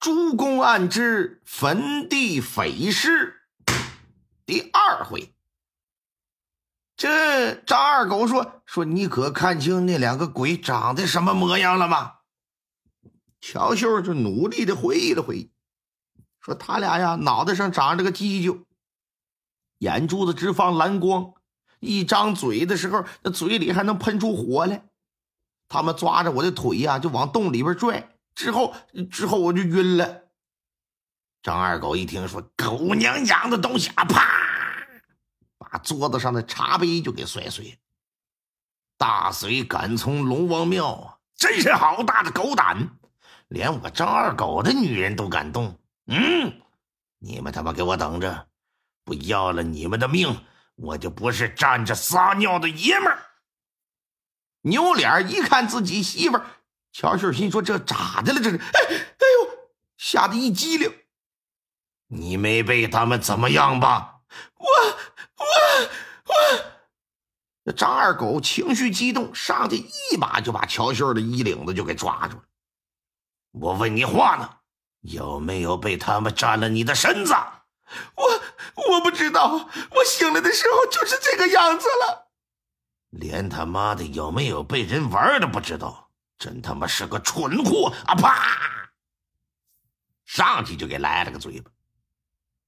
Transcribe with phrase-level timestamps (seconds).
[0.00, 3.42] 诸公案之坟地匪事
[4.46, 5.34] 第二回。
[6.96, 12.14] 这张二狗说：“说你可看清那两个鬼长得什么模样了吗？”
[13.42, 15.52] 乔秀就努力的回忆了回忆，
[16.40, 18.64] 说：“他俩呀，脑袋上长着个犄角，
[19.80, 21.34] 眼珠子直放蓝光，
[21.78, 24.88] 一张嘴的时候，那嘴里还能喷出火来。
[25.68, 28.08] 他们抓着我的腿呀，就往洞里边拽。”
[28.40, 28.74] 之后，
[29.10, 30.22] 之后我就晕了。
[31.42, 34.26] 张二狗一听说狗娘养的东西啊，啪，
[35.58, 37.78] 把桌子上的茶杯就给摔碎。
[38.96, 42.98] 大隋敢从龙王庙啊，真是好大的狗胆，
[43.48, 45.78] 连我张二狗的女人都敢动。
[46.06, 46.62] 嗯，
[47.18, 48.48] 你们他妈给我等着，
[49.04, 50.46] 不要了你们的命，
[50.76, 53.18] 我就不是站着撒尿的爷们儿。
[54.62, 56.46] 扭脸一看自己媳妇儿。
[56.92, 58.40] 乔秀心说：“这咋的了？
[58.40, 58.56] 这是……
[58.56, 60.92] 哎哎呦，吓得一激灵。
[62.08, 64.22] 你没被他们怎么样吧？
[64.56, 65.46] 我我
[66.26, 66.34] 我……
[67.62, 72.42] 那张二狗情绪激动，上去一把就把乔秀的衣领子就给抓住了。
[73.52, 74.56] 我问你话呢，
[75.00, 77.32] 有没有被他们占了你的身子？
[78.14, 78.42] 我
[78.88, 82.30] 我不知道，我醒来的时候就是这个样子了。
[83.10, 85.99] 连他妈的有没有被人玩都不知道。”
[86.40, 88.14] 真他妈是个蠢货啊！
[88.14, 88.90] 啪，
[90.24, 91.70] 上去就给来了个嘴巴，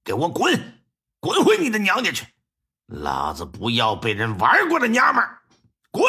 [0.05, 0.85] 给我滚，
[1.19, 2.27] 滚回你的娘家去！
[2.85, 5.27] 老子不要被人玩过的娘们，
[5.91, 6.05] 滚！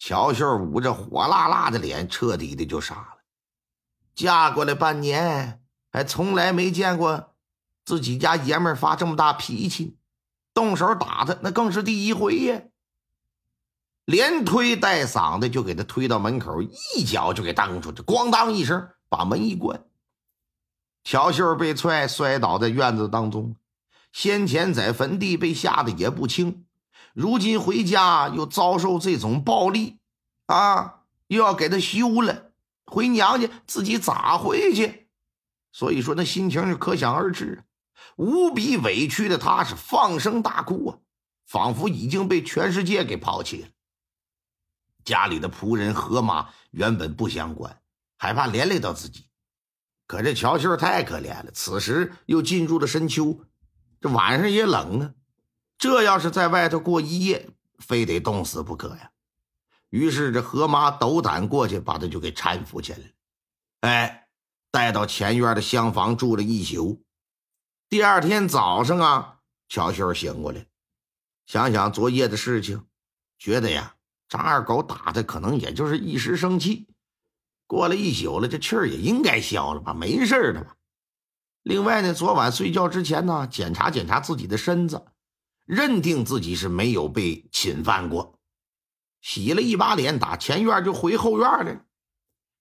[0.00, 3.18] 乔秀捂着火辣辣的脸，彻底的就傻了。
[4.12, 5.62] 嫁过来半年，
[5.92, 7.36] 还从来没见过
[7.84, 9.96] 自己家爷们发这么大脾气，
[10.52, 12.62] 动手打他那更是第一回呀！
[14.06, 19.84] 连推带搡的就给他推到门口，一脚就给蹬出去，咣当一声把门一关。
[21.02, 23.56] 乔秀被踹摔倒在院子当中，
[24.12, 26.64] 先前在坟地被吓得也不轻，
[27.14, 29.98] 如今回家又遭受这种暴力，
[30.46, 32.52] 啊，又要给他休了，
[32.86, 35.08] 回娘家自己咋回去？
[35.72, 37.64] 所以说那心情就可想而知，
[38.16, 40.98] 无比委屈的他是放声大哭啊，
[41.44, 43.68] 仿佛已经被全世界给抛弃了。
[45.06, 47.80] 家里的仆人河马原本不想管，
[48.18, 49.24] 害怕连累到自己。
[50.06, 53.40] 可这乔秀太可怜了，此时又进入了深秋，
[54.00, 55.14] 这晚上也冷啊。
[55.78, 59.12] 这要是在外头过一夜，非得冻死不可呀。
[59.90, 63.12] 于是这河马斗胆过去，把他就给搀扶起来。
[63.80, 64.28] 哎，
[64.70, 67.04] 带到前院的厢房住了一宿。
[67.88, 70.66] 第二天早上啊，乔秀醒过来，
[71.46, 72.84] 想想昨夜的事情，
[73.38, 73.95] 觉得呀。
[74.28, 76.88] 张二狗打的，可能也就是一时生气。
[77.66, 80.76] 过了一宿了，这气儿也应该消了吧，没事的吧。
[81.62, 85.04] 另外呢，昨晚睡觉之前呢，检查检查自己的身子，
[85.64, 88.38] 认定自己是没有被侵犯过。
[89.20, 91.84] 洗了一把脸，打前院就回后院了。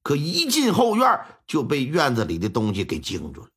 [0.01, 3.49] 可一进后院，就被院子里的东西给惊住了。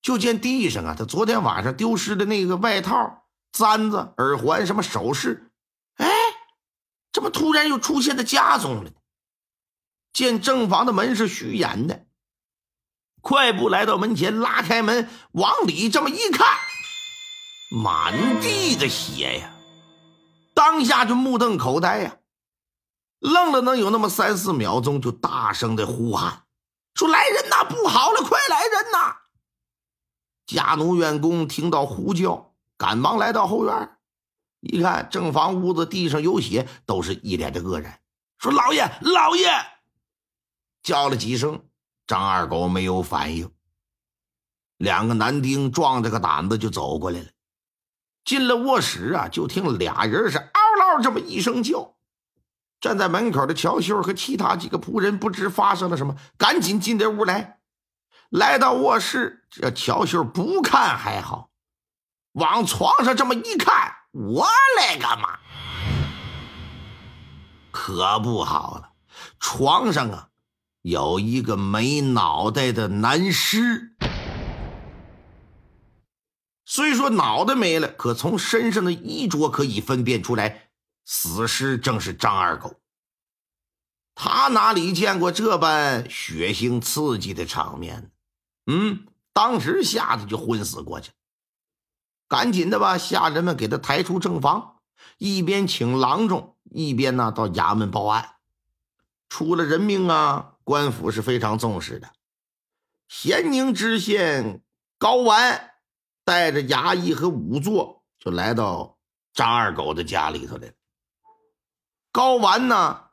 [0.00, 5.51] 就见地上啊，他昨天晚上丢失的那个外套、簪子、耳环、什么首饰。
[7.22, 8.90] 怎么突然又出现在家中了呢？
[10.12, 12.04] 见正房的门是虚掩的，
[13.20, 16.58] 快步来到门前，拉开门往里这么一看，
[17.80, 19.54] 满地的血呀！
[20.52, 22.16] 当下就目瞪口呆呀，
[23.20, 26.42] 愣了能有那么三四秒钟，就大声的呼喊
[26.96, 27.62] 说：“来人呐！
[27.62, 29.18] 不好了，快来人呐！”
[30.44, 33.96] 家奴员工听到呼叫，赶忙来到后院。
[34.62, 38.00] 一看正房屋子地上有血，都是一脸的愕然，
[38.38, 39.50] 说：“老爷，老爷！”
[40.84, 41.64] 叫了几声，
[42.06, 43.50] 张二狗没有反应。
[44.76, 47.26] 两个男丁壮着个胆子就走过来了，
[48.24, 51.96] 进了卧室啊，就听俩人是嗷嗷这么一声叫。
[52.80, 57.58] 站在门口的乔秀和其他几个仆人不知发生了什么，赶紧进这屋来。
[58.30, 61.50] 来到卧室，这乔秀不看还好，
[62.32, 63.91] 往床上这么一看。
[64.12, 64.46] 我
[64.78, 65.38] 勒个妈！
[67.70, 68.92] 可不好了，
[69.40, 70.28] 床上啊
[70.82, 73.96] 有一个没脑袋的男尸。
[76.66, 80.68] 虽说脑袋没了，可从身上的衣着可以分辨出来，
[81.06, 82.80] 死尸正是张二狗。
[84.14, 88.12] 他哪里见过这般血腥刺激的场面？
[88.66, 91.12] 嗯，当时吓得就昏死过去。
[92.32, 94.76] 赶紧的吧，下人们给他抬出正房，
[95.18, 98.36] 一边请郎中，一边呢到衙门报案。
[99.28, 102.08] 出了人命啊，官府是非常重视的。
[103.06, 104.62] 咸宁知县
[104.96, 105.72] 高完
[106.24, 108.96] 带着衙役和仵作，就来到
[109.34, 110.68] 张二狗的家里头了。
[112.12, 113.08] 高完呢，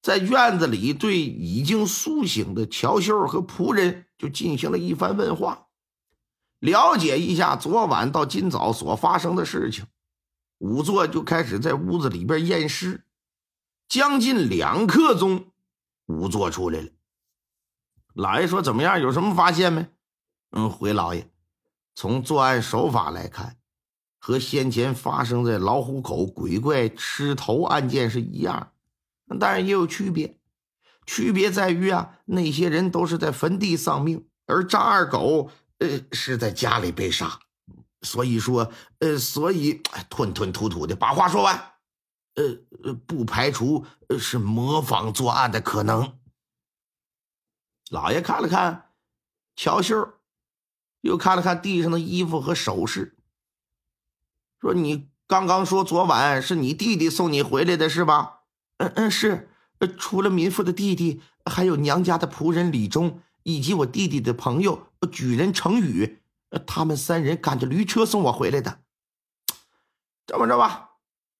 [0.00, 5.66] 在院子里对已经苏醒的乔秀和仆人就进行了一番问话，
[6.60, 9.86] 了解一下昨晚到今早所发生的事情。
[10.58, 13.04] 仵作就开始在屋子里边验尸，
[13.88, 15.46] 将近两刻钟，
[16.06, 16.88] 仵作出来了。
[18.12, 19.00] 老爷说：“怎么样？
[19.00, 19.86] 有什么发现没
[20.52, 21.30] ？”“嗯，回老爷，
[21.94, 23.56] 从作案手法来看，
[24.18, 28.72] 和先前发生在老虎口鬼怪吃头案件是一样，
[29.38, 30.38] 但是也有区别。
[31.06, 35.50] 区别在于啊，那些人都是在坟地丧命，而张二狗
[35.80, 37.40] 呃是在家里被杀。
[38.02, 41.72] 所以说，呃，所以吞吞吐吐的把话说完，
[42.36, 43.84] 呃，不排除
[44.18, 46.16] 是模仿作案的可能。”
[47.92, 48.92] 老爷看了看
[49.56, 50.14] 乔秀，
[51.02, 53.18] 又看了看地上的衣服和首饰，
[54.60, 58.42] 说：“你刚刚说昨晚是你弟弟送你回来的是吧
[58.78, 59.50] ？”“嗯嗯，是。
[59.98, 66.22] 除了民妇的弟弟，还有娘家的仆人李忠，以及我弟弟的朋友举人程宇，
[66.66, 68.80] 他们三人赶着驴车送我回来的。
[70.26, 70.90] 这么着吧，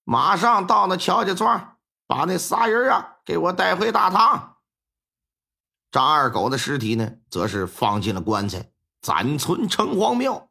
[0.03, 1.77] 马上到那乔家庄，
[2.07, 4.57] 把那仨人啊给我带回大堂。”
[5.91, 8.71] 张二狗的尸体呢，则是放进了棺材，
[9.01, 10.49] 暂存城隍庙。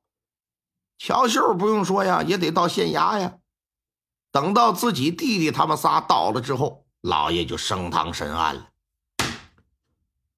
[0.98, 3.38] 乔秀不用说呀，也得到县衙呀。
[4.30, 8.68] 等到自己弟弟他们仨到了之后，老爷就升堂审案了。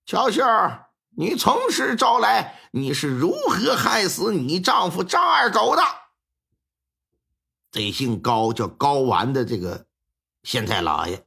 [0.07, 0.43] 乔秀，
[1.15, 5.83] 你从实招来，你是如何害死你丈夫张二狗的？
[7.71, 9.87] 这姓高叫高完的这个
[10.43, 11.25] 县太老爷，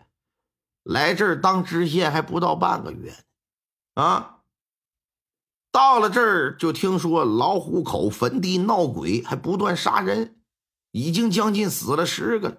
[0.84, 3.16] 来这儿当知县还不到半个月。
[3.94, 4.40] 啊！
[5.72, 10.38] 到了这儿，就听说老虎口坟地闹鬼，还不断杀人，
[10.92, 12.58] 已经将近死了十个了。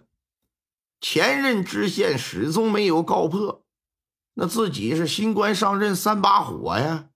[1.00, 3.64] 前任知县始终没有告破，
[4.34, 7.08] 那自己是新官上任三把火呀，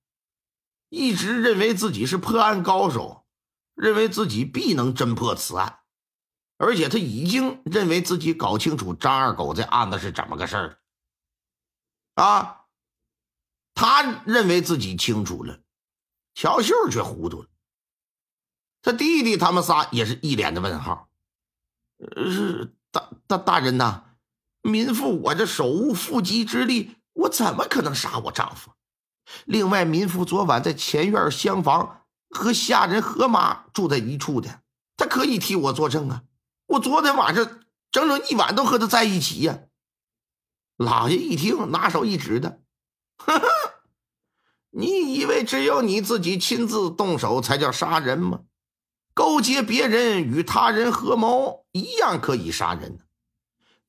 [0.90, 3.24] 一直认为自己是破案高手，
[3.74, 5.80] 认为自己必能侦破此案，
[6.58, 10.78] 而且他已经认为自己搞清楚张二狗这案子是怎么个事儿
[12.14, 12.66] 啊。
[13.72, 15.60] 他认为自己清楚了，
[16.34, 17.48] 乔秀却糊涂了。
[18.82, 21.08] 他弟弟他们仨也是一脸的问号。
[22.16, 24.02] 是大大大人呐，
[24.62, 28.72] 民妇我这手无缚鸡之力，我怎么可能杀我丈夫？
[29.44, 34.60] 另外，民妇昨晚在前院厢房和下人何妈住在一处的，
[34.96, 36.22] 他可以替我作证啊！
[36.66, 37.44] 我昨天晚上
[37.90, 39.60] 整整一晚都和他在一起呀。
[40.76, 42.60] 老爷一听，拿手一指的。
[43.18, 43.48] 呵呵，
[44.70, 48.40] 你以为只有你自己亲自动手才叫杀人吗？
[49.12, 53.00] 勾结别人与他人合谋，一样可以杀人。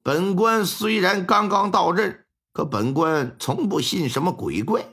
[0.03, 4.83] 本官虽然刚刚到任，可本官从不信什么鬼怪，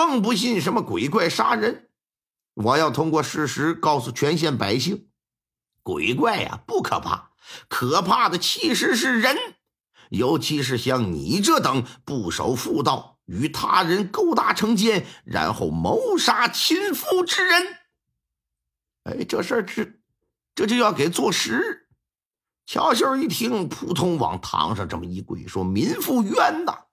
[0.00, 1.90] 更不信什么鬼怪杀人。
[2.54, 5.10] 我要通过事实告诉全县百姓：
[5.82, 7.32] 鬼怪呀，不可怕，
[7.68, 9.36] 可怕的其实是人，
[10.08, 13.18] 尤其是像你这等不守妇道。
[13.26, 17.76] 与他人勾搭成奸，然后谋杀亲夫之人。
[19.04, 19.86] 哎，这事儿这
[20.54, 21.86] 这就要给坐实。
[22.64, 26.86] 乔秀一听，扑通往堂上这么一跪，说：“民妇冤呐！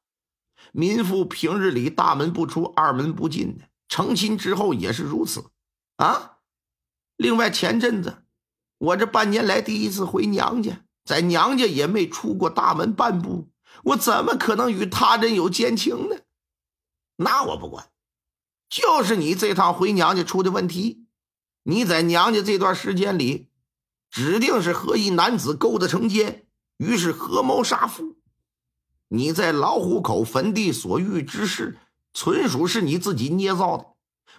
[0.71, 5.45] 民妇平日里大门不出，二门不进的，成亲之后也是如此
[5.97, 6.37] 啊。
[7.15, 8.23] 另外前阵子
[8.77, 13.49] 我这半年来第一次回娘家，在娘家也没出过大门半步，
[13.85, 16.17] 我怎么可能与他人有奸情呢？”
[17.17, 17.89] 那我不管，
[18.69, 21.07] 就是你这趟回娘家出的问题。
[21.63, 23.49] 你在娘家这段时间里，
[24.11, 26.47] 指定是和一男子勾搭成奸，
[26.77, 28.17] 于是合谋杀夫。
[29.09, 31.77] 你在老虎口坟地所遇之事，
[32.13, 33.85] 纯属是你自己捏造的，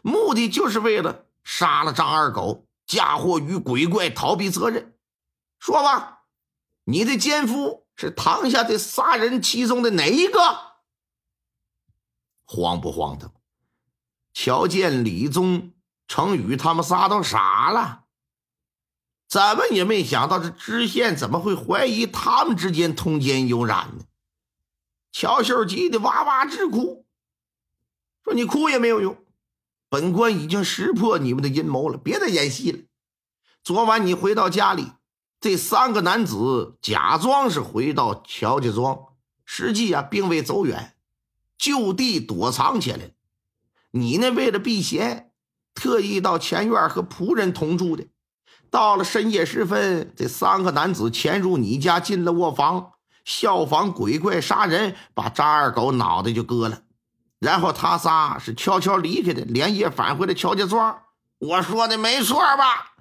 [0.02, 4.94] 目的就是为了杀了张二狗，嫁祸于鬼怪，逃避责任。
[5.58, 6.24] 说吧，
[6.84, 10.40] 你的奸夫是堂下的仨人其中的哪一个？
[12.44, 13.32] 慌不慌的？
[14.34, 15.72] 瞧见李宗、
[16.06, 18.04] 程宇他们仨都傻了，
[19.28, 24.04] 怎么也没想到这知县怎么会怀疑他们之间通奸有染呢？
[25.12, 27.06] 乔秀急得哇哇直哭，
[28.24, 29.16] 说：“你哭也没有用，
[29.88, 32.78] 本官已经识破你们的阴谋了，别再演戏了。
[33.62, 34.92] 昨晚你回到家里，
[35.40, 38.98] 这三个男子假装是回到乔家庄，
[39.44, 40.94] 实际啊并未走远。”
[41.58, 43.10] 就地躲藏起来了。
[43.90, 45.32] 你呢，为了避嫌，
[45.74, 48.06] 特意到前院和仆人同住的。
[48.70, 52.92] 到了深夜时分，这三个男子潜入你家，进了卧房，
[53.28, 56.80] 效仿鬼怪杀人，把张二狗脑袋就割了。
[57.38, 61.02] 然后他仨是悄悄离开的，连夜返回了乔家庄。
[61.36, 62.94] 我说的没错吧？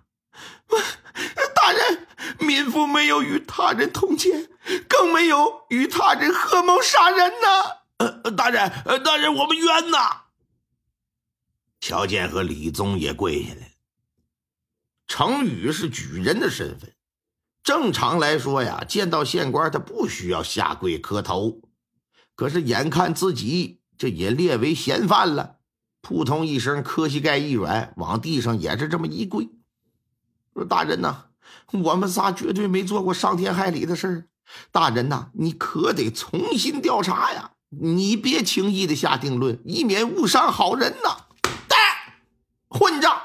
[1.55, 2.07] 大人，
[2.39, 4.49] 民妇没有与他人通奸，
[4.89, 7.47] 更没有与他人合谋杀人呢。
[8.23, 10.23] 呃，大人，呃，大人，我们冤呐！
[11.79, 13.67] 乔建和李宗也跪下来了。
[15.07, 16.93] 程宇是举人的身份，
[17.67, 21.59] 正常来说呀，见到县官他不需要下跪磕头。
[22.33, 25.57] 可是眼看自己这也列为嫌犯了，
[26.01, 29.49] 扑通一声，磕膝盖一软，往地上也是这么一跪，
[30.53, 31.25] 说：“大人呐，
[31.73, 34.29] 我们仨绝对没做过伤天害理的事。
[34.71, 41.25] 大人呐，你可得重新调查呀，你别轻易的下定论，以免误伤好人呐。”
[42.71, 43.21] 混账！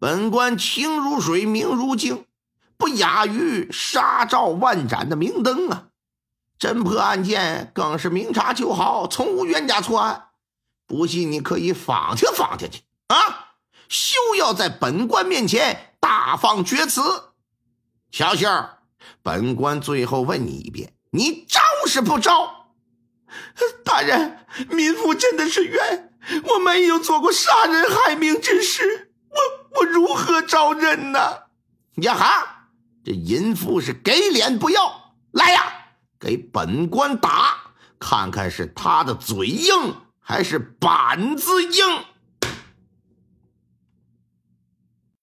[0.00, 2.24] 本官清如水，明如镜，
[2.78, 5.88] 不亚于杀照万盏的明灯啊！
[6.58, 10.28] 侦破案件更是明察秋毫，从无冤假错案。
[10.86, 13.56] 不信你可以仿听仿听去啊！
[13.88, 17.02] 休要在本官面前大放厥词。
[18.10, 18.48] 小秀，
[19.22, 22.68] 本官最后问你一遍，你招是不招？
[23.84, 26.12] 大人，民妇真的是冤，
[26.44, 29.12] 我没有做过杀人害命之事。
[29.30, 31.42] 我我如何招认呢？
[31.96, 32.57] 呀哈！
[33.08, 35.62] 这淫妇是给脸不要，来呀，
[36.20, 37.56] 给本官打，
[37.98, 42.04] 看看是他的嘴硬还是板子硬。